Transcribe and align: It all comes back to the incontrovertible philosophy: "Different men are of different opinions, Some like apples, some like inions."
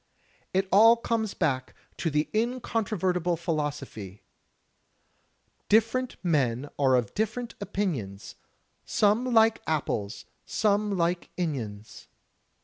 It 0.51 0.67
all 0.71 0.97
comes 0.97 1.35
back 1.35 1.75
to 1.97 2.09
the 2.09 2.27
incontrovertible 2.33 3.37
philosophy: 3.37 4.23
"Different 5.69 6.15
men 6.23 6.69
are 6.79 6.95
of 6.95 7.13
different 7.13 7.53
opinions, 7.61 8.33
Some 8.83 9.25
like 9.31 9.61
apples, 9.67 10.25
some 10.43 10.97
like 10.97 11.29
inions." 11.37 12.07